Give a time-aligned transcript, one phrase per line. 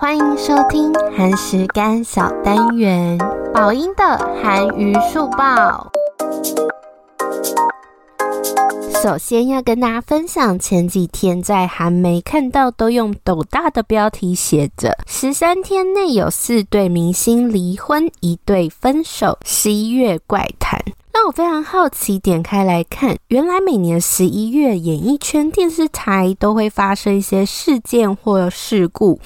[0.00, 3.18] 欢迎收听韩食干小单元，
[3.52, 4.02] 宝音的
[4.42, 5.92] 韩娱速报。
[9.02, 20.80] 首先要跟大家分享，前几天在韩媒看到都用斗大的标题写着“十三天内有四对明星离婚，一对分手，十一月怪谈”。
[21.12, 29.20] 让我非常好奇，点开来看，原来每年十一月，演艺圈电视台都会发生一些事件或事故。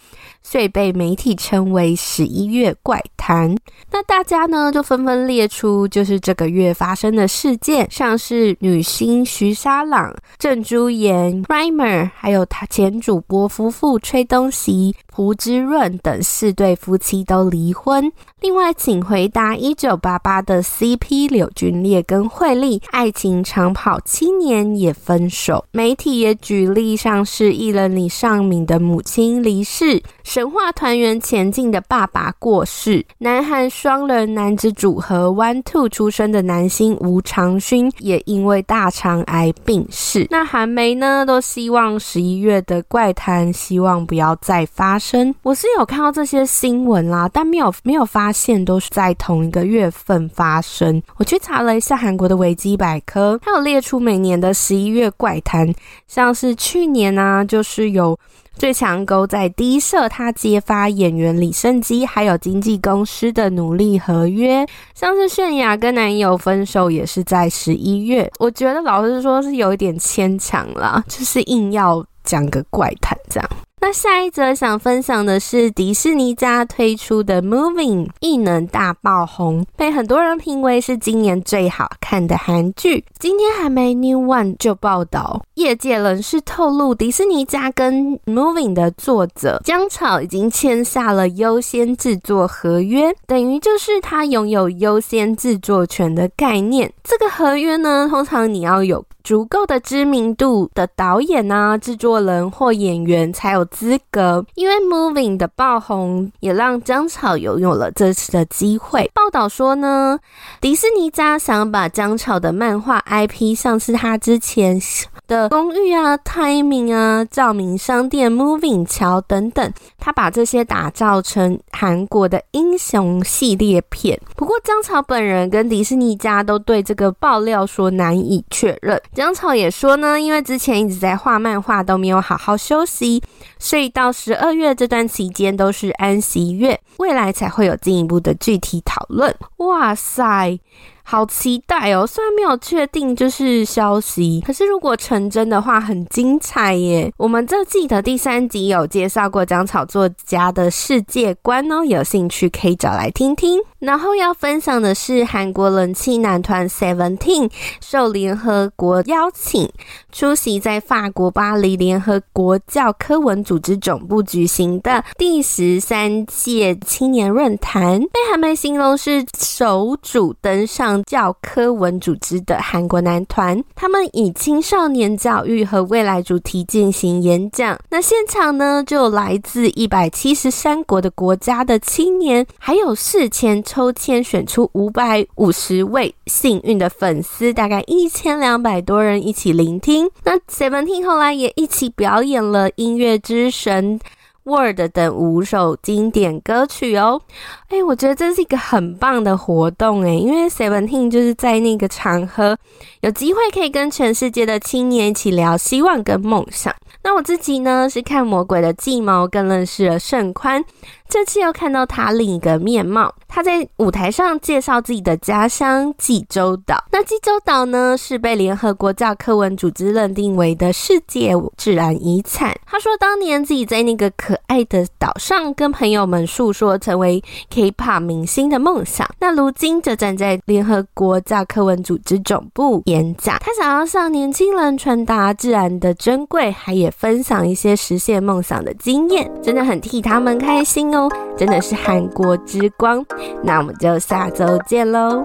[0.44, 3.56] 所以被媒体称为十一月怪谈。
[3.90, 18.12] 那大家呢就纷纷列出，就是这个月发生的事件，像是女星徐沙朗、郑珠妍、Rimer，还有他前主播夫妇崔东锡、朴之润等四对夫妻都离婚。
[18.40, 25.64] 另外，请回答一九八八的 CP 柳俊烈跟惠利爱情长跑七年也分手。
[25.72, 30.02] 媒体也举例，像是艺人李尚敏的母亲离世。
[30.34, 40.26] 神话团圆前进的爸爸过世，南韩双人男子组合 One Two 出身的男星吴长勋也因为大肠癌病逝。
[40.30, 45.32] 那韩媒呢都希望十一月的怪谈希望不要再发生。
[45.44, 51.00] 我是有看到这些新闻啦，但没有没有发现都是在同一个月份发生。
[51.16, 55.72] 我去查了一下韩国的维基百科，它有列出每年的十一月怪谈，
[56.08, 58.18] 像是去年啊，就是有。
[58.56, 68.30] 最强狗仔 D 社，他他揭发演员李胜基还有经纪公司的努力合约，像是泫雅跟男友分手也是在十一月。
[68.38, 73.50] 我觉得老实说是有一点牵强啦，就是硬要讲个怪谈这样。
[73.94, 83.04] 下一则想分享的是迪士尼家推出的《Moving》异能大爆红，被很多人评为是今年最好看的韩剧。
[83.20, 96.92] 今天还没 New One 就报道，业界人士透露，迪士尼家跟《Moving》的作者姜草已经签下了优先制作合约，等于就是他拥有优先制作权的概念。
[97.04, 104.44] 这个合约呢，通常你要有足够的知名度的导演啊、制作人或演员才有资格。
[104.54, 109.10] 因为《Moving》的爆红，也让姜草拥有了这次的机会。
[109.14, 110.18] 报道说呢，
[110.60, 114.78] 迪士尼家想把姜草的漫画 IP，像是他之前
[115.26, 124.20] 的公寓啊、Timing 啊、照明商店、Moving 桥等等，他把这些打造成韩国的英雄系列片。
[124.36, 129.00] 不过，姜草本人跟迪士尼家都对这个爆料说难以确认。
[129.14, 133.22] 姜草也说呢，因为之前一直在画漫画，都没有好好休息，
[133.60, 139.32] 所以到十二月这段期间都是安息月，未来才会有进一步的具体讨论。
[139.58, 140.58] 哇塞！
[141.06, 142.06] 好期待哦！
[142.06, 147.12] 虽然没有确定就是消息，可是如果成真的话，很精彩耶。
[147.18, 153.60] 我们这季的第三集有介绍过姜草作家的世界观哦，有兴趣可以找来听听。
[153.84, 157.50] 然后要分享的是韩国人气男团 Seventeen
[157.80, 159.70] 受联合国邀请，
[160.10, 170.94] 出席在法国巴黎联合国教科文组织总部举行的第十三届青年论坛，被韩媒形容是首组登上。
[171.04, 177.78] 教科文组织的韩国男团，他们以青少年教育和未来主题进行演讲。
[177.90, 190.08] 那现场呢，就来自一百七十三国的国家的青年，还有四千抽签选出五百五十位幸运的粉丝，大概一千两百多人一起聆听。
[190.22, 193.98] 那 Seventeen 后来也一起表演了音乐之神。
[194.44, 197.22] Word 等五首经典歌曲哦，
[197.68, 202.56] 哎，我觉得这是一个很棒的活动诶，因为 Seventeen 就是在那个场合
[203.00, 206.72] 有机会可以跟全世界的青年一起聊希望跟梦想。
[207.04, 210.64] 那我自己呢，是看《魔鬼的计谋》更认识了盛宽。
[211.06, 216.82] 这次又看到他另一个面貌，他在舞台上介绍自己的家乡济州岛。
[216.90, 222.56] 那济州岛呢，是被联合国教科文组织认定为的世界自然遗产。
[222.74, 229.08] 他说，当年自己在那个可爱的岛上跟朋友们诉说成为 K-pop 明星的梦想。
[229.20, 241.08] 那如今就站在联合国教科文组织总部演讲，他想要向年轻人传达自然的珍贵，还也分享一些实现梦想的经验，真的很替他们开心哦。
[241.36, 243.06] 真的是韩国之光，
[243.40, 245.24] 那我们就下周见喽。